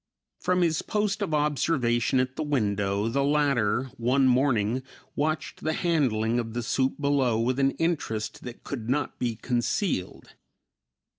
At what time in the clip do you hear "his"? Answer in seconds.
0.63-0.81